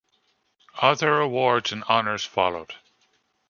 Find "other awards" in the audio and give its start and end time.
0.81-1.71